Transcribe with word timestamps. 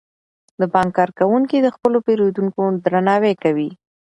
د 0.59 0.61
بانک 0.73 0.91
کارکوونکي 0.97 1.57
د 1.61 1.67
خپلو 1.75 1.97
پیرودونکو 2.05 2.61
درناوی 2.85 3.33
کوي. 3.43 3.69